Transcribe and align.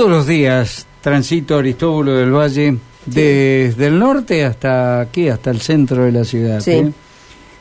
Todos 0.00 0.12
los 0.12 0.26
días 0.26 0.86
transito 1.02 1.58
Aristóbulo 1.58 2.14
del 2.14 2.32
Valle 2.32 2.78
desde 3.04 3.86
el 3.86 3.98
norte 3.98 4.46
hasta 4.46 4.98
aquí, 4.98 5.28
hasta 5.28 5.50
el 5.50 5.60
centro 5.60 6.06
de 6.06 6.10
la 6.10 6.24
ciudad. 6.24 6.60
Sí. 6.60 6.70
¿eh? 6.70 6.92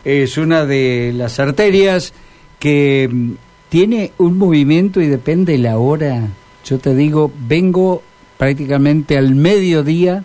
Es 0.06 0.38
una 0.38 0.66
de 0.66 1.12
las 1.14 1.38
arterias 1.42 2.14
que 2.58 3.10
mm, 3.12 3.32
tiene 3.68 4.14
un 4.20 4.38
movimiento 4.38 5.02
y 5.02 5.08
depende 5.08 5.58
la 5.58 5.80
hora. 5.80 6.30
Yo 6.64 6.80
te 6.80 6.96
digo, 6.96 7.30
vengo 7.46 8.04
prácticamente 8.38 9.18
al 9.18 9.36
mediodía 9.36 10.24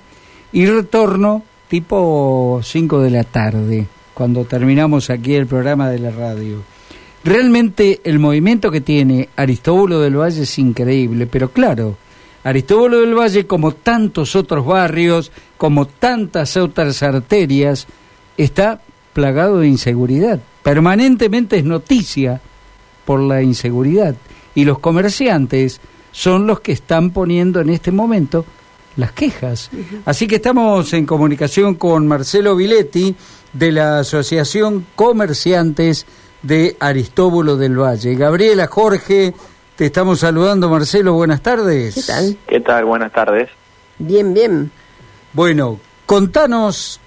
y 0.53 0.67
retorno 0.67 1.43
tipo 1.67 2.61
5 2.63 3.01
de 3.01 3.11
la 3.11 3.25
tarde, 3.25 3.89
cuando 4.15 4.45
terminamos 4.45 5.11
aquí 5.11 5.35
el 5.35 5.49
programa 5.49 5.91
de 5.91 5.99
la 5.99 6.13
radio. 6.13 6.63
Realmente 7.25 8.03
el 8.05 8.21
movimiento 8.21 8.71
que 8.71 8.83
tiene 8.83 9.31
Aristóbulo 9.35 9.99
del 9.99 10.17
Valle 10.17 10.43
es 10.43 10.59
increíble, 10.61 11.27
pero 11.27 11.51
claro, 11.51 11.97
Aristóbulo 12.45 13.01
del 13.01 13.19
Valle, 13.19 13.47
como 13.47 13.73
tantos 13.73 14.37
otros 14.37 14.67
barrios, 14.67 15.33
como 15.57 15.87
tantas 15.87 16.57
otras 16.57 17.03
arterias, 17.03 17.87
está 18.37 18.81
plagado 19.15 19.61
de 19.61 19.69
inseguridad. 19.69 20.41
Permanentemente 20.63 21.57
es 21.57 21.65
noticia 21.65 22.41
por 23.05 23.21
la 23.21 23.43
inseguridad. 23.43 24.15
Y 24.55 24.65
los 24.65 24.79
comerciantes 24.79 25.81
son 26.13 26.47
los 26.47 26.61
que 26.61 26.73
están 26.73 27.11
poniendo 27.11 27.61
en 27.61 27.71
este 27.71 27.91
momento 27.91 28.45
las 28.97 29.13
quejas. 29.13 29.71
Así 30.05 30.27
que 30.27 30.37
estamos 30.37 30.93
en 30.93 31.07
comunicación 31.07 31.75
con 31.75 32.07
Marcelo 32.07 32.55
Viletti 32.55 33.15
de 33.53 33.73
la 33.73 34.01
Asociación 34.01 34.87
Comerciantes 34.95 36.07
de 36.43 36.77
Aristóbulo 36.79 37.57
del 37.57 37.81
Valle. 37.81 38.15
Gabriela, 38.15 38.67
Jorge, 38.67 39.35
te 39.77 39.87
estamos 39.87 40.21
saludando, 40.21 40.69
Marcelo, 40.69 41.15
buenas 41.15 41.43
tardes. 41.43 41.95
¿Qué 41.95 42.03
tal? 42.03 42.39
¿Qué 42.47 42.61
tal? 42.61 42.85
Buenas 42.85 43.13
tardes. 43.13 43.51
Bien, 43.99 44.33
bien. 44.33 44.71
Bueno, 45.33 45.81
contanos 46.07 47.01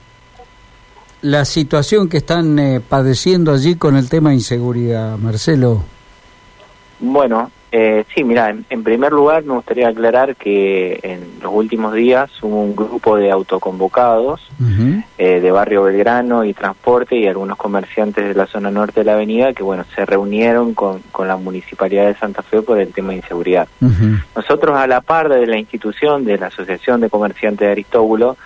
la 1.22 1.46
situación 1.46 2.09
que 2.09 2.18
están 2.18 2.59
eh, 2.59 2.82
padeciendo 2.82 3.54
allí 3.54 3.76
con 3.76 3.96
el 3.96 4.09
tema 4.09 4.30
de 4.30 4.36
inseguridad, 4.36 5.18
Marcelo. 5.18 5.84
Bueno, 7.00 7.52
eh, 7.72 8.06
sí, 8.16 8.23
mira, 8.23 8.50
en, 8.50 8.66
en 8.70 8.84
primer 8.84 9.12
lugar 9.12 9.44
me 9.44 9.54
gustaría 9.54 9.90
aclarar 9.90 10.38
que 10.38 11.00
en 11.04 11.42
los 11.42 11.52
últimos 11.54 11.94
días 11.94 12.32
hubo 12.42 12.62
un 12.62 12.76
grupo 12.76 13.18
de 13.18 13.30
autoconvocados 13.30 14.42
eh, 15.18 15.40
de 15.42 15.52
Barrio 15.52 15.84
Belgrano 15.84 16.46
y 16.46 16.54
Transporte 16.54 17.18
y 17.18 17.28
algunos 17.28 17.58
comerciantes 17.58 18.26
de 18.26 18.34
la 18.34 18.46
zona 18.48 18.72
norte 18.72 19.02
de 19.02 19.06
la 19.06 19.14
avenida 19.14 19.52
que, 19.52 19.64
bueno, 19.64 19.84
se 19.96 20.06
reunieron 20.06 20.74
con, 20.74 21.02
con 21.12 21.28
la 21.28 21.36
Municipalidad 21.36 22.08
de 22.08 22.16
Santa 22.16 22.42
Fe 22.42 22.62
por 22.62 22.80
el 22.80 22.94
tema 22.94 23.09
de 23.09 23.18
inseguridad. 23.18 23.68
Nosotros 24.36 24.78
a 24.78 24.88
la 24.88 25.02
par 25.02 25.28
de 25.28 25.46
la 25.46 25.58
institución 25.58 26.24
de 26.24 26.38
la 26.38 26.48
Asociación 26.48 27.02
de 27.02 27.09
Comerciantes 27.09 27.66
de 27.66 27.72
Aristóbulo 27.72 28.38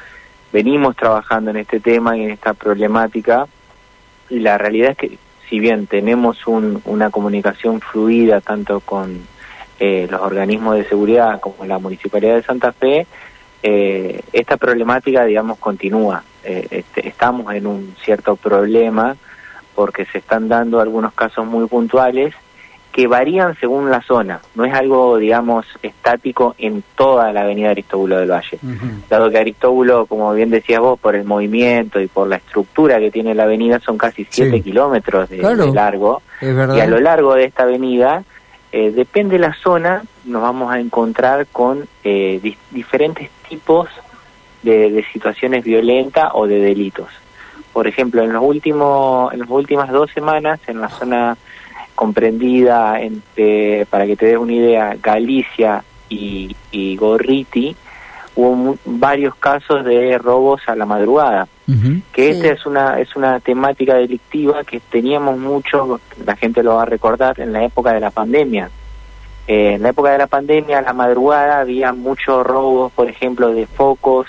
venimos 0.51 0.95
trabajando 0.95 1.51
en 1.51 1.57
este 1.57 1.79
tema 1.79 2.17
y 2.17 2.23
en 2.23 2.31
esta 2.31 2.55
problemática 2.55 3.45
y 4.29 4.39
la 4.39 4.57
realidad 4.57 4.91
es 4.91 4.97
que 4.97 5.17
si 5.51 5.59
bien 5.59 5.85
tenemos 5.85 6.47
un- 6.47 6.81
una 6.85 7.09
comunicación 7.09 7.81
fluida 7.81 8.39
tanto 8.39 8.79
con 8.79 9.19
eh, 9.83 10.07
los 10.09 10.21
organismos 10.21 10.75
de 10.77 10.85
seguridad 10.85 11.41
como 11.41 11.65
la 11.65 11.77
Municipalidad 11.77 12.35
de 12.35 12.43
Santa 12.43 12.71
Fe, 12.71 13.05
eh, 13.63 14.21
esta 14.31 14.55
problemática, 14.55 15.25
digamos, 15.25 15.57
continúa. 15.57 16.23
Eh, 16.45 16.67
este, 16.71 17.07
estamos 17.07 17.53
en 17.53 17.67
un 17.67 17.95
cierto 18.01 18.35
problema 18.37 19.17
porque 19.75 20.05
se 20.05 20.19
están 20.19 20.47
dando 20.47 20.79
algunos 20.79 21.13
casos 21.13 21.45
muy 21.45 21.67
puntuales 21.67 22.33
que 22.91 23.07
varían 23.07 23.55
según 23.59 23.89
la 23.89 24.01
zona. 24.01 24.41
No 24.55 24.65
es 24.65 24.73
algo, 24.73 25.17
digamos, 25.17 25.65
estático 25.81 26.55
en 26.57 26.83
toda 26.95 27.31
la 27.31 27.41
avenida 27.41 27.69
Aristóbulo 27.69 28.17
del 28.17 28.29
Valle. 28.31 28.59
Dado 29.09 29.29
que 29.29 29.37
Aristóbulo, 29.37 30.05
como 30.07 30.33
bien 30.33 30.49
decías 30.49 30.81
vos, 30.81 30.99
por 30.99 31.15
el 31.15 31.23
movimiento 31.23 32.01
y 32.01 32.07
por 32.07 32.27
la 32.27 32.35
estructura 32.35 32.99
que 32.99 33.09
tiene 33.09 33.33
la 33.33 33.43
avenida, 33.43 33.79
son 33.79 33.97
casi 33.97 34.27
7 34.29 34.57
Sí. 34.57 34.61
kilómetros 34.61 35.29
de, 35.29 35.37
Claro. 35.37 35.65
de 35.67 35.71
largo. 35.71 36.21
Y 36.41 36.79
a 36.79 36.87
lo 36.87 36.99
largo 36.99 37.33
de 37.35 37.45
esta 37.45 37.63
avenida, 37.63 38.23
eh, 38.73 38.91
depende 38.91 39.33
de 39.37 39.39
la 39.47 39.53
zona, 39.53 40.03
nos 40.25 40.41
vamos 40.41 40.71
a 40.73 40.79
encontrar 40.79 41.47
con 41.47 41.87
eh, 42.03 42.39
di- 42.43 42.57
diferentes 42.71 43.29
tipos 43.47 43.87
de, 44.63 44.91
de 44.91 45.03
situaciones 45.13 45.63
violentas 45.63 46.29
o 46.33 46.45
de 46.45 46.59
delitos. 46.59 47.07
Por 47.73 47.87
ejemplo, 47.87 48.21
en 48.21 48.33
los 48.33 48.43
últimos, 48.43 49.31
en 49.33 49.39
las 49.39 49.49
últimas 49.49 49.89
dos 49.91 50.11
semanas, 50.11 50.59
en 50.67 50.81
la 50.81 50.89
zona 50.89 51.37
comprendida 51.95 52.99
entre, 53.01 53.85
para 53.87 54.05
que 54.05 54.15
te 54.15 54.25
des 54.27 54.37
una 54.37 54.53
idea, 54.53 54.97
Galicia 55.01 55.83
y, 56.09 56.55
y 56.71 56.95
Gorriti, 56.97 57.75
hubo 58.35 58.55
mu- 58.55 58.75
varios 58.85 59.35
casos 59.35 59.83
de 59.85 60.17
robos 60.17 60.61
a 60.67 60.75
la 60.75 60.85
madrugada 60.85 61.47
que 62.11 62.33
Sí. 62.33 62.37
esta 62.39 62.47
es 62.49 62.65
una 62.65 62.99
es 62.99 63.15
una 63.15 63.39
temática 63.39 63.93
delictiva 63.95 64.65
que 64.65 64.81
teníamos 64.81 65.37
mucho, 65.39 66.01
la 66.25 66.35
gente 66.35 66.63
lo 66.63 66.75
va 66.75 66.81
a 66.81 66.85
recordar, 66.85 67.39
en 67.39 67.53
la 67.53 67.63
época 67.63 67.93
de 67.93 68.01
la 68.01 68.09
pandemia. 68.09 68.69
Eh, 69.47 69.75
en 69.75 69.81
la 69.81 69.89
época 69.89 70.11
de 70.11 70.17
la 70.17 70.27
pandemia, 70.27 70.79
a 70.79 70.81
la 70.81 70.91
madrugada, 70.93 71.61
había 71.61 71.93
muchos 71.93 72.45
robos, 72.45 72.91
por 72.91 73.09
ejemplo, 73.09 73.53
de 73.53 73.67
focos, 73.67 74.27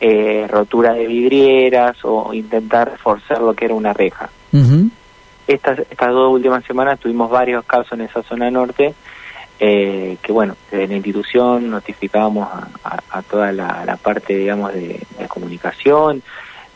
eh, 0.00 0.46
rotura 0.50 0.92
de 0.92 1.06
vidrieras 1.06 1.96
o 2.04 2.34
intentar 2.34 2.98
forzar 2.98 3.40
lo 3.40 3.54
que 3.54 3.64
era 3.64 3.74
una 3.74 3.94
reja. 3.94 4.28
Ujú. 4.52 4.90
Estas, 5.46 5.78
estas 5.80 6.08
dos 6.10 6.32
últimas 6.32 6.64
semanas 6.64 6.98
tuvimos 7.00 7.30
varios 7.30 7.64
casos 7.64 7.92
en 7.92 8.02
esa 8.02 8.22
zona 8.22 8.50
norte 8.50 8.94
eh, 9.60 10.16
que, 10.22 10.32
bueno, 10.32 10.56
desde 10.70 10.88
la 10.88 10.94
institución 10.94 11.70
notificábamos 11.70 12.48
a, 12.82 12.98
a- 13.10 13.22
toda 13.22 13.52
la, 13.52 13.96
parte, 14.02 14.34
digamos, 14.36 14.72
de, 14.72 15.00
comunicación. 15.28 16.22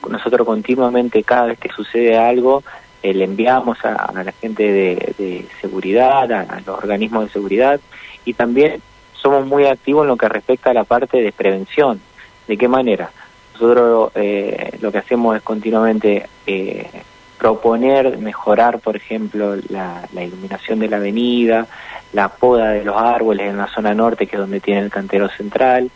Nosotros 0.09 0.47
continuamente, 0.47 1.23
cada 1.25 1.47
vez 1.47 1.59
que 1.59 1.69
sucede 1.71 2.17
algo, 2.17 2.63
eh, 3.03 3.13
le 3.15 3.25
enviamos 3.25 3.85
a, 3.85 4.13
la 4.13 4.33
gente 4.33 4.63
de, 4.65 5.15
de 5.19 5.47
seguridad, 5.61 6.31
a, 6.31 6.41
a 6.43 6.61
los 6.61 6.79
organismos 6.79 7.25
de 7.25 7.31
seguridad 7.31 7.81
y 8.25 8.35
también 8.35 8.81
somos 9.13 9.47
muy 9.47 9.67
activos 9.67 10.03
en 10.05 10.09
lo 10.09 10.17
que 10.17 10.29
respecta 10.29 10.71
a 10.71 10.75
la 10.75 10.85
parte 10.85 11.21
de 11.21 11.33
prevención. 11.33 12.01
¿De 12.47 12.57
qué 12.57 12.69
manera? 12.69 13.11
Nosotros 13.55 14.13
eh, 14.15 14.79
lo 14.81 14.93
que 14.93 14.99
hacemos 14.99 15.37
es 15.37 15.43
continuamente 15.43 16.29
eh, 16.47 16.89
proponer 17.39 18.19
mejorar, 18.19 18.81
por 18.81 18.97
ejemplo, 18.97 19.57
la, 19.69 20.03
la 20.13 20.25
iluminación 20.25 20.79
de 20.81 20.89
la 20.89 20.97
avenida, 20.97 21.67
la 22.13 22.29
poda 22.29 22.71
de 22.71 22.85
los 22.85 22.97
árboles 22.97 23.49
en 23.51 23.57
la 23.59 23.69
zona 23.69 23.95
norte, 23.95 24.27
que 24.27 24.37
es 24.37 24.41
donde 24.41 24.61
tiene 24.61 24.81
el 24.81 24.91
cantero 24.91 25.29
central, 25.29 25.91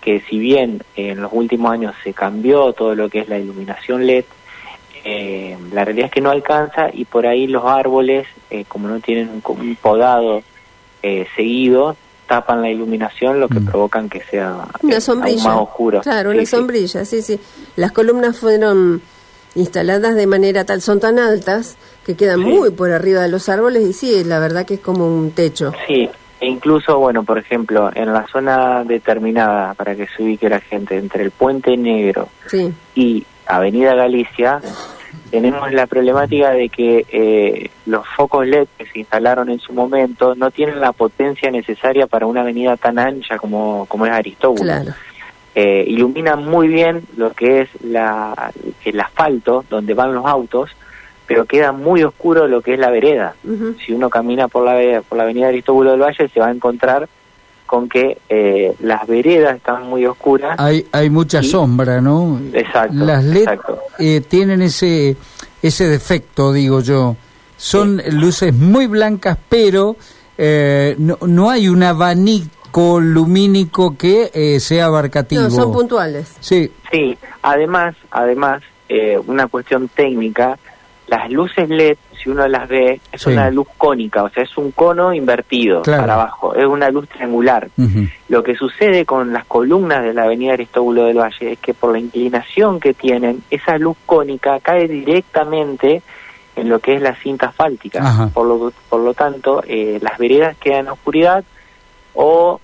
que 0.00 0.20
si 0.28 0.38
bien 0.38 0.82
eh, 0.96 1.10
en 1.10 1.20
los 1.22 1.30
últimos 1.32 1.70
años 1.72 1.94
se 2.02 2.12
cambió 2.12 2.72
todo 2.72 2.94
lo 2.94 3.08
que 3.08 3.20
es 3.20 3.28
la 3.28 3.38
iluminación 3.38 4.06
LED, 4.06 4.24
eh, 5.04 5.56
la 5.72 5.84
realidad 5.84 6.06
es 6.06 6.12
que 6.12 6.20
no 6.20 6.30
alcanza 6.30 6.88
y 6.92 7.04
por 7.04 7.26
ahí 7.26 7.46
los 7.46 7.64
árboles, 7.64 8.26
eh, 8.50 8.64
como 8.68 8.88
no 8.88 9.00
tienen 9.00 9.30
un, 9.46 9.76
podado 9.76 10.42
eh, 11.02 11.26
seguido, 11.36 11.96
tapan 12.26 12.60
la 12.62 12.70
iluminación, 12.70 13.40
lo 13.40 13.48
que 13.48 13.60
Mm. 13.60 13.64
provocan 13.66 14.08
que 14.08 14.20
sea 14.24 14.50
aún 14.50 14.90
más 15.42 15.46
oscuro. 15.56 16.00
Claro, 16.02 16.30
Sí, 16.30 16.36
una 16.36 16.44
sí. 16.46 16.56
sombrilla, 16.56 17.04
sí, 17.04 17.22
sí. 17.22 17.40
Las 17.76 17.92
columnas 17.92 18.38
fueron 18.38 19.00
instaladas 19.54 20.14
de 20.14 20.26
manera 20.26 20.64
tal, 20.64 20.80
son 20.80 21.00
tan 21.00 21.18
altas 21.18 21.76
que 22.04 22.16
quedan 22.16 22.40
Sí. 22.40 22.46
muy 22.46 22.70
por 22.70 22.90
arriba 22.92 23.20
de 23.22 23.28
los 23.28 23.48
árboles 23.48 23.82
y 23.82 23.92
sí, 23.92 24.24
la 24.24 24.38
verdad 24.38 24.64
que 24.66 24.74
es 24.74 24.80
como 24.80 25.06
un 25.06 25.32
techo. 25.32 25.72
Sí, 25.86 26.08
e 26.40 26.46
incluso, 26.46 26.98
bueno, 26.98 27.22
por 27.24 27.38
ejemplo, 27.38 27.90
en 27.94 28.12
la 28.12 28.26
zona 28.28 28.84
determinada, 28.84 29.74
para 29.74 29.94
que 29.94 30.06
se 30.16 30.22
ubique 30.22 30.48
la 30.48 30.60
gente, 30.60 30.96
entre 30.96 31.22
el 31.24 31.30
Puente 31.30 31.76
Negro 31.76 32.28
Sí, 32.46 32.72
y 32.94 33.24
Avenida 33.46 33.94
Galicia, 33.94 34.60
tenemos 35.30 35.70
la 35.72 35.86
problemática 35.86 36.50
de 36.50 36.68
que 36.68 37.04
eh, 37.10 37.70
los 37.86 38.06
focos 38.16 38.46
LED 38.46 38.68
que 38.78 38.86
se 38.86 39.00
instalaron 39.00 39.50
en 39.50 39.58
su 39.60 39.72
momento 39.72 40.34
no 40.34 40.50
tienen 40.50 40.80
la 40.80 40.92
potencia 40.92 41.50
necesaria 41.50 42.06
para 42.06 42.26
una 42.26 42.40
avenida 42.42 42.76
tan 42.76 42.98
ancha 42.98 43.36
como, 43.38 43.86
como 43.86 44.06
es 44.06 44.12
Aristóbulo. 44.12 44.62
claro. 44.62 44.92
Eh, 45.54 45.84
iluminan 45.88 46.44
muy 46.44 46.68
bien 46.68 47.02
lo 47.16 47.32
que 47.32 47.62
es 47.62 47.68
la, 47.82 48.52
el 48.84 49.00
asfalto 49.00 49.64
donde 49.68 49.94
van 49.94 50.14
los 50.14 50.24
autos, 50.24 50.70
pero 51.26 51.44
queda 51.44 51.72
muy 51.72 52.02
oscuro 52.04 52.46
lo 52.46 52.60
que 52.62 52.74
es 52.74 52.78
la 52.78 52.90
vereda 52.90 53.34
si 53.84 53.92
uno 53.92 54.08
camina 54.10 54.46
por 54.48 54.64
la, 54.64 55.00
por 55.02 55.18
la 55.18 55.24
avenida 55.24 55.48
Aristóbulo 55.48 55.90
del 55.92 56.00
Valle 56.00 56.28
se 56.28 56.40
va 56.40 56.46
a 56.46 56.50
encontrar 56.52 57.08
con 57.66 57.88
que 57.88 58.18
eh, 58.28 58.74
las 58.80 59.06
veredas 59.06 59.56
están 59.56 59.88
muy 59.88 60.04
oscuras. 60.06 60.56
Hay, 60.58 60.86
hay 60.92 61.08
mucha 61.10 61.40
Y- 61.40 61.44
sombra, 61.44 62.00
¿no? 62.00 62.40
Exacto, 62.52 62.94
Las 62.96 63.22
LED 63.24 63.36
exacto. 63.42 63.78
eh, 63.98 64.20
tienen 64.28 64.60
ese, 64.62 65.16
ese 65.62 65.88
defecto, 65.88 66.52
digo 66.52 66.80
yo. 66.80 67.14
Son 67.56 68.02
luces 68.10 68.52
muy 68.54 68.86
blancas, 68.88 69.36
pero 69.48 69.94
eh, 70.38 70.94
no, 70.98 71.16
no 71.26 71.50
hay 71.50 71.68
un 71.68 71.82
abanico 71.84 72.48
lumínico 72.74 73.96
que 73.96 74.30
eh, 74.34 74.60
sea 74.60 74.86
abarcativo. 74.86 75.42
No, 75.42 75.50
son 75.50 75.72
puntuales. 75.72 76.34
Sí, 76.40 76.70
Sí, 76.90 77.16
además, 77.42 77.94
además, 78.10 78.62
eh, 78.88 79.16
una 79.26 79.46
cuestión 79.46 79.88
técnica, 79.88 80.58
las 81.06 81.30
luces 81.30 81.68
LED, 81.68 81.96
si 82.20 82.28
uno 82.30 82.46
las 82.48 82.68
ve, 82.68 83.00
es 83.12 83.22
Sí. 83.22 83.30
una 83.30 83.50
luz 83.50 83.66
cónica, 83.78 84.24
o 84.24 84.28
sea, 84.30 84.42
es 84.42 84.56
un 84.58 84.72
cono 84.72 85.14
invertido 85.14 85.82
Claro. 85.82 86.02
para 86.02 86.14
abajo, 86.14 86.54
es 86.54 86.66
una 86.66 86.90
luz 86.90 87.08
triangular. 87.08 87.68
Lo 88.28 88.42
que 88.42 88.54
sucede 88.56 89.04
con 89.04 89.32
las 89.32 89.44
columnas 89.46 90.02
de 90.02 90.12
la 90.14 90.24
avenida 90.24 90.52
Aristóbulo 90.54 91.04
del 91.04 91.18
Valle 91.18 91.52
es 91.52 91.58
que 91.60 91.74
por 91.74 91.92
la 91.92 91.98
inclinación 92.00 92.78
que 92.80 92.92
tienen, 92.94 93.42
esa 93.50 93.78
luz 93.78 93.96
cónica 94.06 94.58
cae 94.60 94.86
directamente 94.88 96.02
en 96.56 96.68
lo 96.68 96.78
que 96.80 96.96
es 96.96 97.02
la 97.02 97.14
cinta 97.16 97.46
asfáltica. 97.46 98.28
Por 98.34 98.46
lo, 98.46 98.72
por 98.88 99.00
lo 99.00 99.14
tanto, 99.14 99.62
eh, 99.66 99.98
las 100.02 100.18
veredas 100.18 100.56
quedan 100.58 100.80
en 100.80 100.88
oscuridad 100.88 101.44
o, 102.14 102.60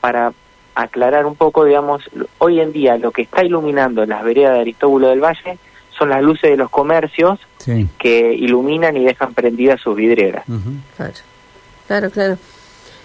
para 0.00 0.32
aclarar 0.74 1.26
un 1.26 1.34
poco, 1.36 1.64
digamos, 1.64 2.02
hoy 2.38 2.60
en 2.60 2.72
día 2.72 2.96
lo 2.96 3.10
que 3.10 3.22
está 3.22 3.44
iluminando 3.44 4.06
las 4.06 4.24
veredas 4.24 4.54
de 4.54 4.60
Aristóbulo 4.60 5.08
del 5.08 5.20
Valle 5.20 5.58
son 5.96 6.08
las 6.08 6.22
luces 6.22 6.50
de 6.50 6.56
los 6.56 6.70
comercios 6.70 7.38
Sí. 7.58 7.86
que 7.98 8.32
iluminan 8.32 8.96
y 8.96 9.04
dejan 9.04 9.34
prendidas 9.34 9.80
sus 9.82 9.94
vidrieras. 9.94 10.44
Claro, 10.96 11.12
claro, 11.86 12.10
claro. 12.10 12.38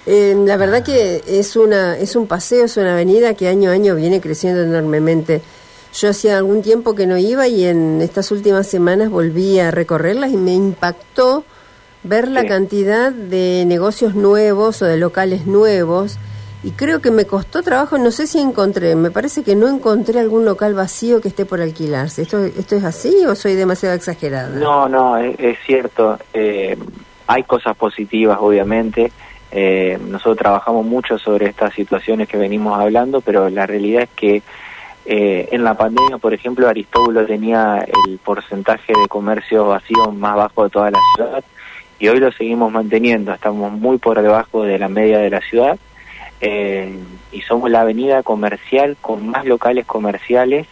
Eh, 0.05 0.33
la 0.45 0.55
verdad 0.55 0.83
que 0.83 1.21
es 1.27 1.55
una 1.57 1.97
es 1.97 2.15
un 2.15 2.27
paseo, 2.27 2.65
es 2.65 2.77
una 2.77 2.93
avenida 2.93 3.33
que 3.33 3.47
año 3.49 3.71
a 3.71 3.73
año 3.73 3.95
viene 3.95 4.21
creciendo 4.21 4.61
enormemente. 4.63 5.41
Yo 5.93 6.09
hacía 6.09 6.37
algún 6.37 6.61
tiempo 6.61 6.93
que 6.95 7.07
no 7.07 7.17
iba 7.17 7.47
y 7.47 7.65
en 7.65 8.01
estas 8.01 8.31
últimas 8.31 8.67
semanas 8.67 9.09
volví 9.09 9.59
a 9.59 9.71
recorrerlas 9.71 10.31
y 10.31 10.37
me 10.37 10.53
impactó 10.53 11.43
ver 12.05 12.27
la 12.29 12.41
Sí. 12.41 12.47
cantidad 12.47 13.11
de 13.11 13.63
negocios 13.65 14.15
nuevos 14.15 14.81
o 14.81 14.85
de 14.85 14.97
locales 14.97 15.45
nuevos 15.47 16.17
y 16.63 16.71
creo 16.71 16.99
que 16.99 17.11
me 17.11 17.25
costó 17.25 17.61
trabajo, 17.61 17.97
no 17.99 18.09
sé 18.09 18.25
si 18.25 18.39
encontré, 18.39 18.95
me 18.95 19.11
parece 19.11 19.43
que 19.43 19.55
no 19.55 19.67
encontré 19.67 20.19
algún 20.19 20.45
local 20.45 20.73
vacío 20.73 21.21
que 21.21 21.27
esté 21.27 21.45
por 21.45 21.61
alquilarse. 21.61 22.23
¿Esto, 22.23 22.43
esto 22.43 22.75
es 22.75 22.83
así 22.83 23.23
o 23.27 23.35
soy 23.35 23.53
demasiado 23.53 23.93
exagerada? 23.95 24.49
No, 24.49 24.89
no, 24.89 25.17
es, 25.17 25.35
es 25.39 25.57
cierto. 25.65 26.17
Eh, 26.33 26.75
hay 27.27 27.43
cosas 27.43 27.75
positivas, 27.77 28.39
obviamente. 28.41 29.11
Eh, 29.51 29.99
nosotros 30.07 30.37
trabajamos 30.37 30.85
mucho 30.85 31.19
sobre 31.19 31.47
estas 31.47 31.73
situaciones 31.73 32.27
que 32.27 32.37
venimos 32.37 32.79
hablando, 32.79 33.21
pero 33.21 33.47
la 33.49 33.67
realidad 33.67 34.03
es 34.03 34.09
que 34.15 34.41
eh, 35.05 35.49
en 35.51 35.63
la 35.63 35.75
pandemia, 35.75 36.17
por 36.17 36.33
ejemplo, 36.33 36.67
Aristóbulo 36.67 37.27
tenía 37.27 37.85
el 38.05 38.17
porcentaje 38.17 38.91
de 38.99 39.07
comercio 39.07 39.67
vacío 39.67 40.11
más 40.11 40.35
bajo 40.35 40.63
de 40.63 40.69
toda 40.71 40.89
la 40.89 40.99
ciudad 41.15 41.43
y 41.99 42.07
hoy 42.07 42.19
lo 42.19 42.31
seguimos 42.31 42.71
manteniendo. 42.71 43.33
Estamos 43.33 43.71
muy 43.71 43.97
por 43.97 44.21
debajo 44.21 44.63
de 44.63 44.77
la 44.79 44.87
media 44.89 45.19
de 45.19 45.29
la 45.29 45.41
ciudad 45.41 45.77
eh, 46.41 46.93
y 47.31 47.41
somos 47.41 47.69
la 47.71 47.81
avenida 47.81 48.23
comercial 48.23 48.97
con 49.01 49.27
más 49.29 49.45
locales 49.45 49.85
comerciales 49.85 50.67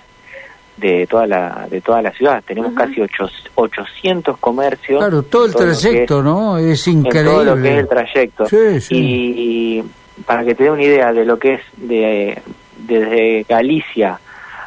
de 0.77 1.05
toda 1.07 1.27
la 1.27 1.67
de 1.69 1.81
toda 1.81 2.01
la 2.01 2.11
ciudad. 2.11 2.43
Tenemos 2.45 2.73
casi 2.73 2.99
ocho- 2.99 3.29
800 3.55 4.37
comercios. 4.39 4.99
Claro, 4.99 5.21
todo 5.23 5.45
el 5.45 5.51
es- 5.51 5.55
trayecto, 5.81 6.23
¿no? 6.23 6.57
Es 6.57 6.87
en 6.87 6.99
increíble. 6.99 7.31
todo 7.31 7.43
lo 7.43 7.61
que 7.61 7.73
es 7.73 7.79
el 7.79 7.87
trayecto. 7.87 8.45
Sí, 8.47 8.81
sí. 8.81 8.95
Y 8.97 9.83
para 10.25 10.43
que 10.43 10.55
te 10.55 10.63
dé 10.63 10.71
una 10.71 10.83
idea 10.83 11.13
de 11.13 11.25
lo 11.25 11.37
que 11.39 11.53
es 11.55 11.61
de 11.77 12.41
desde 12.77 13.45
Galicia 13.47 14.19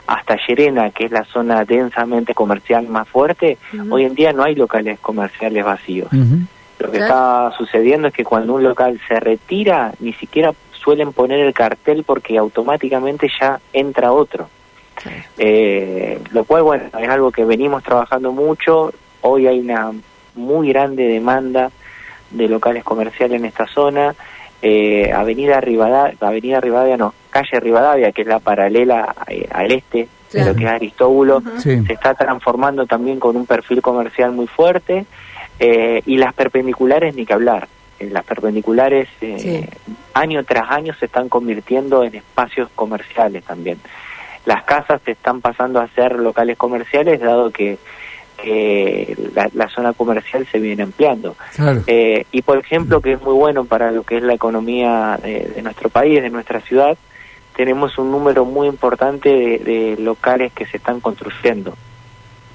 hasta 0.06 0.36
Llerena, 0.46 0.90
que 0.90 1.06
es 1.06 1.10
la 1.10 1.24
zona 1.24 1.64
densamente 1.64 2.34
comercial 2.34 2.86
más 2.88 3.08
fuerte, 3.08 3.58
hoy 3.90 4.04
en 4.04 4.14
día 4.14 4.32
no 4.32 4.44
hay 4.44 4.54
locales 4.54 4.98
comerciales 5.00 5.64
vacíos. 5.64 6.08
Lo 6.78 6.90
que 6.90 6.98
Claro. 6.98 7.04
está 7.48 7.52
sucediendo 7.56 8.08
es 8.08 8.14
que 8.14 8.24
cuando 8.24 8.54
un 8.54 8.62
local 8.62 9.00
se 9.08 9.18
retira, 9.18 9.92
ni 9.98 10.12
siquiera 10.12 10.52
suelen 10.72 11.12
poner 11.12 11.40
el 11.40 11.54
cartel 11.54 12.04
porque 12.04 12.36
automáticamente 12.38 13.28
ya 13.40 13.58
entra 13.72 14.12
otro. 14.12 14.48
Claro. 14.94 15.16
Eh, 15.38 16.20
lo 16.32 16.44
cual, 16.44 16.62
bueno, 16.62 16.84
es 16.98 17.08
algo 17.08 17.30
que 17.32 17.44
venimos 17.44 17.82
trabajando 17.82 18.30
mucho. 18.32 18.92
Hoy 19.22 19.46
hay 19.46 19.58
una 19.58 19.92
muy 20.34 20.68
grande 20.68 21.04
demanda 21.08 21.70
de 22.30 22.48
locales 22.48 22.84
comerciales 22.84 23.40
en 23.40 23.46
esta 23.46 23.66
zona. 23.66 24.14
Eh, 24.62 25.12
Avenida 25.12 25.60
Rivadavia, 25.60 26.16
Avenida 26.20 26.60
Rivadavia 26.60 26.96
no, 26.96 27.14
calle 27.40 27.60
Rivadavia, 27.60 28.12
que 28.12 28.22
es 28.22 28.28
la 28.28 28.38
paralela 28.40 29.14
eh, 29.28 29.46
al 29.50 29.72
este 29.72 30.08
de 30.32 30.44
lo 30.44 30.54
que 30.54 30.64
es 30.64 30.70
Aristóbulo. 30.70 31.42
Sí. 31.58 31.82
se 31.86 31.92
está 31.92 32.14
transformando 32.14 32.86
también 32.86 33.18
con 33.18 33.36
un 33.36 33.46
perfil 33.46 33.80
comercial 33.80 34.32
muy 34.32 34.46
fuerte 34.46 35.06
eh, 35.58 36.02
y 36.04 36.16
las 36.18 36.34
perpendiculares 36.34 37.14
ni 37.14 37.24
que 37.24 37.32
hablar. 37.32 37.68
Eh, 37.98 38.10
las 38.10 38.24
perpendiculares 38.24 39.08
eh, 39.20 39.36
Sí. 39.38 39.94
año 40.14 40.44
tras 40.44 40.70
año 40.70 40.92
se 40.98 41.06
están 41.06 41.28
convirtiendo 41.28 42.04
en 42.04 42.14
espacios 42.16 42.68
comerciales 42.74 43.44
también. 43.44 43.78
Las 44.44 44.64
casas 44.64 45.00
se 45.04 45.12
están 45.12 45.40
pasando 45.40 45.80
a 45.80 45.88
ser 45.88 46.16
locales 46.16 46.56
comerciales 46.58 47.20
dado 47.20 47.50
que, 47.50 47.78
que 48.36 49.16
la, 49.34 49.48
la 49.54 49.68
zona 49.68 49.92
comercial 49.92 50.46
se 50.52 50.58
viene 50.58 50.82
ampliando. 50.82 51.34
Claro. 51.54 51.82
Eh, 51.86 52.26
y 52.32 52.42
por 52.42 52.58
ejemplo, 52.58 53.00
que 53.00 53.12
es 53.12 53.22
muy 53.22 53.34
bueno 53.34 53.64
para 53.64 53.90
lo 53.90 54.02
que 54.02 54.18
es 54.18 54.22
la 54.22 54.34
economía 54.34 55.18
de, 55.22 55.50
de 55.54 55.62
nuestro 55.62 55.88
país, 55.88 56.20
de 56.22 56.30
nuestra 56.30 56.60
ciudad, 56.60 56.96
tenemos 57.56 57.96
un 57.98 58.10
número 58.10 58.44
muy 58.44 58.68
importante 58.68 59.28
de, 59.30 59.58
de 59.58 59.96
locales 59.98 60.52
que 60.52 60.66
se 60.66 60.76
están 60.76 61.00
construyendo. 61.00 61.74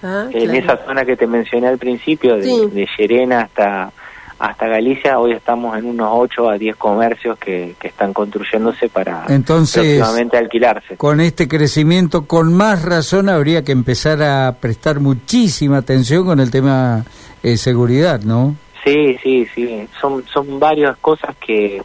Ah, 0.03 0.27
En 0.31 0.45
claro. 0.49 0.59
esa 0.59 0.85
zona 0.85 1.05
que 1.05 1.15
te 1.17 1.27
mencioné 1.27 1.67
al 1.67 1.77
principio, 1.77 2.35
de, 2.37 2.43
Sí. 2.43 2.69
de 2.71 2.87
Llerena 2.97 3.41
hasta, 3.41 3.91
hasta 4.39 4.67
Galicia, 4.67 5.19
hoy 5.19 5.33
estamos 5.33 5.77
en 5.77 5.85
unos 5.85 6.09
8 6.11 6.49
a 6.49 6.57
10 6.57 6.75
comercios 6.75 7.37
que, 7.37 7.75
que 7.79 7.87
están 7.89 8.11
construyéndose 8.13 8.89
para 8.89 9.25
Entonces, 9.29 9.97
próximamente 9.97 10.37
alquilarse. 10.37 10.97
Con 10.97 11.19
este 11.21 11.47
crecimiento, 11.47 12.25
con 12.25 12.51
más 12.53 12.83
razón 12.83 13.29
habría 13.29 13.63
que 13.63 13.71
empezar 13.71 14.23
a 14.23 14.55
prestar 14.59 14.99
muchísima 14.99 15.77
atención 15.77 16.25
con 16.25 16.39
el 16.39 16.49
tema 16.49 17.05
eh, 17.43 17.57
seguridad, 17.57 18.21
¿no? 18.21 18.55
Sí, 18.83 19.15
sí, 19.21 19.47
sí. 19.53 19.87
Son, 19.99 20.23
son 20.33 20.59
varias 20.59 20.97
cosas 20.97 21.35
que, 21.45 21.79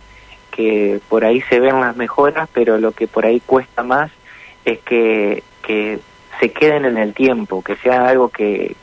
que 0.57 1.01
por 1.09 1.25
ahí 1.25 1.43
se 1.43 1.61
ven 1.61 1.81
las 1.81 1.97
mejoras, 1.97 2.49
pero 2.53 2.79
lo 2.79 2.93
que 2.93 3.07
por 3.07 3.27
ahí 3.27 3.41
cuesta 3.45 3.83
más 3.83 4.11
es 4.65 4.79
que, 4.81 5.43
que 5.63 5.99
se 6.41 6.51
queden 6.51 6.87
en 6.87 6.97
el 6.97 7.13
tiempo, 7.13 7.63
que 7.63 7.77
sea 7.77 8.09
algo 8.09 8.31
que, 8.31 8.75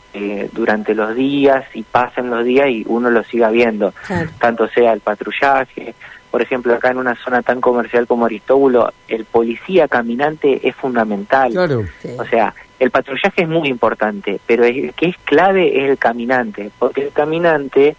durante 0.52 0.94
los 0.94 1.16
días 1.16 1.66
y 1.74 1.81
pasen 1.81 2.30
los 2.30 2.46
días 2.46 2.68
y 2.70 2.84
uno 2.88 3.10
lo 3.10 3.24
siga 3.24 3.50
viendo, 3.50 3.94
Claro. 4.06 4.30
tanto 4.40 4.68
sea 4.68 4.94
el 4.94 5.00
patrullaje. 5.00 5.96
Por 6.30 6.42
ejemplo, 6.44 6.74
acá 6.75 6.92
en 6.92 6.98
una 6.98 7.16
zona 7.16 7.42
tan 7.42 7.60
comercial 7.60 8.06
como 8.06 8.26
Aristóbulo, 8.26 8.94
el 9.08 9.26
policía 9.26 9.88
caminante 9.88 10.68
es 10.68 10.76
fundamental. 10.76 11.52
Claro. 11.52 11.84
Sí. 12.02 12.10
O 12.19 12.26
sea, 12.26 12.54
el 12.80 12.92
patrullaje 12.92 13.42
es 13.44 13.50
muy 13.50 13.69
importante, 13.69 14.40
pero 14.46 14.64
el 14.66 14.94
que 14.94 15.08
es 15.08 15.18
clave 15.26 15.84
es 15.84 15.90
el 15.90 15.98
caminante, 15.98 16.69
porque 16.78 17.06
el 17.06 17.12
caminante 17.12 17.96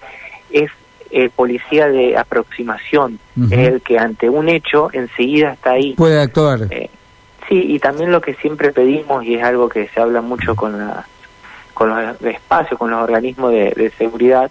es 0.52 0.70
el 1.14 1.30
policía 1.30 1.88
de 1.88 2.16
aproximación, 2.18 3.18
es 3.50 3.58
el 3.68 3.80
que 3.80 3.98
ante 3.98 4.28
un 4.28 4.48
hecho 4.48 4.90
enseguida 4.92 5.52
está 5.52 5.70
ahí. 5.72 5.94
Puede 5.94 6.20
actuar. 6.20 6.66
Eh, 6.70 6.90
sí, 7.48 7.64
y 7.68 7.78
también 7.78 8.10
lo 8.10 8.20
que 8.20 8.34
siempre 8.34 8.72
pedimos, 8.72 9.24
y 9.24 9.36
es 9.36 9.42
algo 9.44 9.68
que 9.68 9.88
se 9.88 10.00
habla 10.00 10.20
mucho 10.20 10.56
con, 10.56 10.76
la, 10.78 11.06
con 11.72 11.88
los 11.88 12.20
espacios, 12.22 12.78
con 12.78 12.90
los 12.90 13.00
organismos 13.00 13.52
de, 13.52 13.70
de 13.70 13.90
seguridad, 13.96 14.50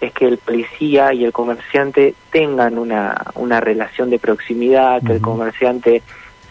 es 0.00 0.12
que 0.12 0.26
el 0.26 0.38
policía 0.38 1.12
y 1.14 1.24
el 1.24 1.32
comerciante 1.32 2.14
tengan 2.30 2.76
una, 2.78 3.14
una 3.36 3.60
relación 3.60 4.10
de 4.10 4.18
proximidad, 4.18 5.00
que 5.02 5.12
el 5.12 5.20
comerciante 5.20 6.02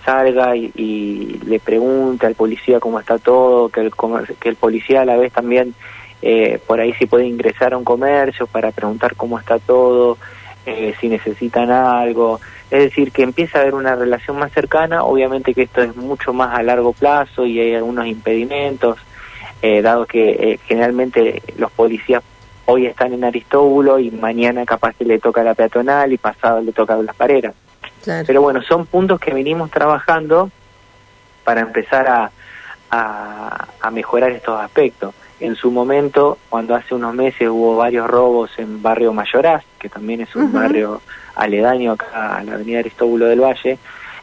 salga 0.05 0.55
y, 0.55 0.71
y 0.75 1.41
le 1.45 1.59
pregunte 1.59 2.25
al 2.25 2.35
policía 2.35 2.79
cómo 2.79 2.99
está 3.01 3.19
todo, 3.19 3.67
que 3.67 3.81
el, 3.81 3.91
comer- 3.91 4.35
que 4.39 4.47
el 4.49 4.55
policía 4.55 5.01
a 5.01 5.05
la 5.05 5.17
vez 5.17 5.33
también 5.33 5.75
eh, 6.21 6.59
por 6.65 6.79
ahí 6.79 6.93
si 6.93 7.05
puede 7.05 7.25
ingresar 7.25 7.73
a 7.73 7.77
un 7.77 7.83
comercio 7.83 8.47
para 8.47 8.71
preguntar 8.71 9.15
cómo 9.15 9.39
está 9.39 9.59
todo, 9.59 10.17
eh, 10.65 10.93
si 10.99 11.09
necesitan 11.09 11.71
algo. 11.71 12.39
Es 12.69 12.83
decir, 12.83 13.11
que 13.11 13.23
empieza 13.23 13.57
a 13.57 13.61
haber 13.61 13.73
una 13.73 13.95
relación 13.95 14.37
más 14.37 14.51
cercana, 14.51 15.03
obviamente 15.03 15.53
que 15.53 15.63
esto 15.63 15.81
es 15.81 15.95
mucho 15.95 16.33
más 16.33 16.57
a 16.57 16.61
largo 16.61 16.93
plazo 16.93 17.45
y 17.45 17.59
hay 17.59 17.73
algunos 17.73 18.05
impedimentos, 18.05 18.99
eh, 19.61 19.81
dado 19.81 20.05
que 20.05 20.29
eh, 20.29 20.59
generalmente 20.67 21.41
los 21.57 21.71
policías 21.71 22.23
hoy 22.65 22.85
están 22.85 23.11
en 23.13 23.23
Aristóbulo 23.23 23.99
y 23.99 24.11
mañana 24.11 24.65
capaz 24.65 24.93
que 24.95 25.03
le 25.03 25.19
toca 25.19 25.43
la 25.43 25.55
peatonal 25.55 26.13
y 26.13 26.17
pasado 26.17 26.61
le 26.61 26.71
toca 26.71 26.95
las 26.95 27.15
pareras. 27.15 27.55
Claro. 28.03 28.23
Pero 28.25 28.41
bueno, 28.41 28.61
son 28.61 28.85
puntos 28.85 29.19
que 29.19 29.33
venimos 29.33 29.71
trabajando 29.71 30.51
para 31.43 31.61
empezar 31.61 32.07
a, 32.07 32.31
a, 32.91 33.67
a 33.81 33.91
mejorar 33.91 34.31
estos 34.31 34.59
aspectos. 34.59 35.13
En 35.41 35.55
su 35.55 35.71
momento, 35.71 36.37
cuando 36.49 36.75
hace 36.75 36.93
unos 36.93 37.15
meses 37.15 37.49
hubo 37.49 37.75
varios 37.75 38.07
robos 38.07 38.51
en 38.57 38.81
barrio 38.81 39.11
Mayoraz, 39.11 39.63
que 39.79 39.89
también 39.89 40.21
es 40.21 40.35
un 40.35 40.53
barrio 40.53 41.01
aledaño 41.35 41.93
acá 41.93 42.37
a 42.37 42.43
la 42.43 42.53
avenida 42.53 42.77
Aristóbulo 42.79 43.25
del 43.25 43.41
Valle, 43.41 43.79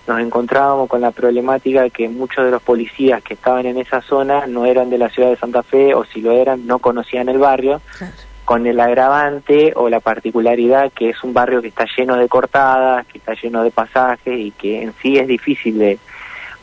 nos 0.07 0.21
encontrábamos 0.21 0.89
con 0.89 1.01
la 1.01 1.11
problemática 1.11 1.83
de 1.83 1.91
que 1.91 2.09
muchos 2.09 2.45
de 2.45 2.53
los 2.53 2.63
policías 2.63 3.21
que 3.23 3.35
estaban 3.35 3.67
en 3.67 3.79
esa 3.79 4.01
zona 4.01 4.47
no 4.47 4.65
eran 4.65 4.91
de 4.91 4.99
la 4.99 5.11
ciudad 5.11 5.29
de 5.31 5.37
Santa 5.37 5.65
Fe 5.65 5.93
o 5.93 6.05
si 6.05 6.21
lo 6.21 6.31
eran 6.31 6.67
no 6.69 6.79
conocían 6.79 7.29
el 7.29 7.39
barrio 7.39 7.83
Claro. 7.99 8.15
con 8.45 8.67
el 8.69 8.79
agravante 8.79 9.73
o 9.75 9.89
la 9.89 9.99
particularidad 10.01 10.93
que 10.93 11.11
es 11.11 11.23
un 11.25 11.35
barrio 11.35 11.61
que 11.61 11.69
está 11.69 11.85
lleno 11.97 12.15
de 12.17 12.29
cortadas, 12.29 13.07
que 13.09 13.19
está 13.19 13.35
lleno 13.35 13.65
de 13.65 13.71
pasajes 13.73 14.39
y 14.39 14.53
que 14.53 14.83
en 14.83 14.95
sí 15.03 15.19
es 15.19 15.27
difícil 15.27 15.79
de, 15.79 15.99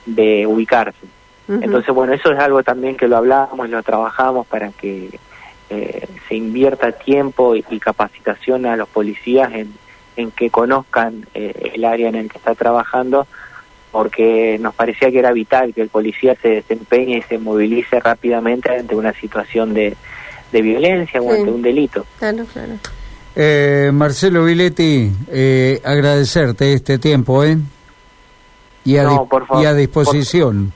de 0.05 0.47
ubicarse. 0.47 1.05
Entonces, 1.47 1.93
bueno, 1.93 2.13
eso 2.13 2.31
es 2.31 2.39
algo 2.39 2.63
también 2.63 2.97
que 2.97 3.07
lo 3.07 3.17
hablamos 3.17 3.67
y 3.67 3.71
lo 3.71 3.83
trabajamos 3.83 4.47
para 4.47 4.69
que 4.71 5.19
eh, 5.69 6.07
se 6.27 6.35
invierta 6.35 6.91
tiempo 6.91 7.55
y, 7.55 7.61
capacitación 7.79 8.65
a 8.65 8.75
los 8.75 8.89
policías 8.89 9.53
en, 9.53 9.73
en 10.15 10.31
que 10.31 10.49
conozcan 10.49 11.27
eh, 11.33 11.71
el 11.75 11.85
área 11.85 12.09
en 12.09 12.15
el 12.15 12.29
que 12.29 12.37
está 12.37 12.55
trabajando, 12.55 13.27
porque 13.91 14.57
nos 14.59 14.73
parecía 14.73 15.11
que 15.11 15.19
era 15.19 15.31
vital 15.31 15.73
que 15.73 15.81
el 15.81 15.89
policía 15.89 16.35
se 16.41 16.49
desempeñe 16.49 17.17
y 17.17 17.21
se 17.23 17.37
movilice 17.37 17.99
rápidamente 17.99 18.75
ante 18.75 18.95
una 18.95 19.13
situación 19.13 19.73
de, 19.73 19.95
de 20.51 20.61
violencia 20.61 21.21
o 21.21 21.31
ante 21.31 21.49
un 21.49 21.61
delito. 21.61 22.05
Claro, 22.17 22.45
claro. 22.51 22.73
Eh, 23.35 23.91
Marcelo 23.93 24.45
Viletti, 24.45 25.11
eh, 25.29 25.81
agradecerte 25.83 26.73
este 26.73 26.97
tiempo, 26.97 27.43
¿eh? 27.43 27.57
Y 28.85 28.97
a, 28.97 29.09
y 29.61 29.65
a 29.65 29.73
disposición. 29.73 30.71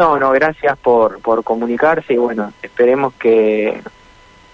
No, 0.00 0.18
no, 0.18 0.30
gracias 0.30 0.78
por, 0.78 1.20
por 1.20 1.44
comunicarse 1.44 2.14
y 2.14 2.16
bueno, 2.16 2.54
esperemos 2.62 3.12
que, 3.18 3.82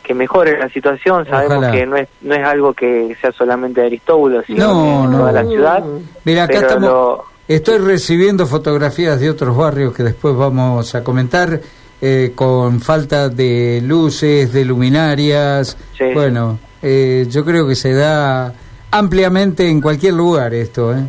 que 0.03 0.13
mejore 0.13 0.59
la 0.59 0.69
situación. 0.69 1.25
Sabemos 1.25 1.71
que 1.71 1.87
no 1.87 1.97
es, 1.97 2.09
no 2.21 2.35
es 2.35 2.45
algo 2.45 2.75
que 2.75 3.17
sea 3.21 3.31
solamente 3.31 3.81
de 3.81 3.87
Aristóbulo, 3.87 4.43
sino 4.43 5.09
de 5.09 5.17
toda 5.17 5.31
la 5.31 5.45
ciudad. 5.45 5.85
Mira, 6.25 6.45
acá 6.45 6.59
estamos, 6.59 7.21
estoy 7.47 7.79
recibiendo 7.79 8.45
fotografías 8.47 9.21
de 9.21 9.31
otros 9.31 9.57
barrios 9.57 9.95
que 9.95 10.03
después 10.03 10.37
vamos 10.37 10.95
a 10.95 11.05
comentar. 11.05 11.61
Eh, 11.99 12.33
con 12.35 12.83
falta 12.83 13.31
de 13.31 13.81
luces, 13.83 14.53
de 14.53 14.67
luminarias. 14.67 15.79
Bueno, 16.13 16.59
eh, 16.83 17.27
yo 17.31 17.43
creo 17.43 17.67
que 17.67 17.75
se 17.75 17.95
da 17.95 18.53
ampliamente 18.91 19.67
en 19.67 19.81
cualquier 19.81 20.13
lugar 20.13 20.53
esto. 20.53 20.93
¿eh? 20.95 21.09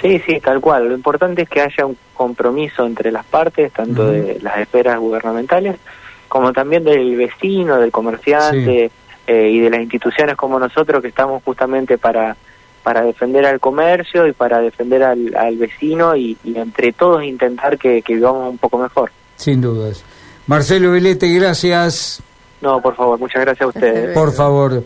Sí, 0.00 0.20
sí, 0.26 0.40
tal 0.40 0.60
cual. 0.60 0.88
Lo 0.88 0.94
importante 0.94 1.42
es 1.42 1.48
que 1.48 1.60
haya 1.60 1.86
un 1.86 1.96
compromiso 2.14 2.84
entre 2.84 3.10
las 3.12 3.24
partes, 3.24 3.72
tanto 3.72 4.08
de 4.08 4.38
las 4.42 4.58
esferas 4.58 4.98
gubernamentales 4.98 5.76
como 6.28 6.52
también 6.52 6.82
del 6.82 7.14
vecino, 7.16 7.78
del 7.78 7.92
comerciante 7.92 8.90
eh, 9.26 9.48
y 9.50 9.60
de 9.60 9.70
las 9.70 9.80
instituciones 9.80 10.36
como 10.36 10.58
nosotros 10.58 11.00
que 11.00 11.08
estamos 11.08 11.42
justamente 11.44 11.96
para 11.96 12.36
para 12.82 13.02
defender 13.02 13.46
al 13.46 13.60
comercio 13.60 14.26
y 14.26 14.32
para 14.32 14.60
defender 14.60 15.04
al, 15.04 15.34
al 15.36 15.56
vecino 15.56 16.14
y, 16.14 16.36
entre 16.44 16.92
todos 16.92 17.24
intentar 17.24 17.78
que, 17.78 18.02
que 18.02 18.14
vivamos 18.14 18.50
un 18.50 18.58
poco 18.58 18.78
mejor. 18.78 19.10
Sin 19.36 19.62
dudas. 19.62 20.04
Marcelo 20.46 20.92
Vilete, 20.92 21.28
gracias. 21.28 22.22
No, 22.60 22.82
por 22.82 22.94
favor, 22.94 23.18
muchas 23.18 23.40
gracias 23.40 23.62
a 23.62 23.68
ustedes. 23.68 24.12
Por 24.12 24.32
favor. 24.32 24.84